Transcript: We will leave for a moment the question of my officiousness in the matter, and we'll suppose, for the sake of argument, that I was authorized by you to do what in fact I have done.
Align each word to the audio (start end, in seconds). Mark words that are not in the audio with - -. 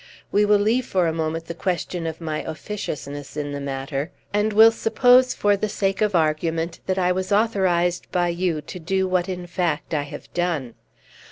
We 0.31 0.45
will 0.45 0.57
leave 0.57 0.87
for 0.87 1.05
a 1.05 1.13
moment 1.13 1.45
the 1.45 1.53
question 1.53 2.07
of 2.07 2.19
my 2.19 2.41
officiousness 2.41 3.37
in 3.37 3.51
the 3.51 3.59
matter, 3.61 4.09
and 4.33 4.51
we'll 4.51 4.71
suppose, 4.71 5.35
for 5.35 5.55
the 5.55 5.69
sake 5.69 6.01
of 6.01 6.15
argument, 6.15 6.79
that 6.87 6.97
I 6.97 7.11
was 7.11 7.31
authorized 7.31 8.11
by 8.11 8.29
you 8.29 8.61
to 8.61 8.79
do 8.79 9.07
what 9.07 9.29
in 9.29 9.45
fact 9.45 9.93
I 9.93 10.01
have 10.01 10.33
done. 10.33 10.73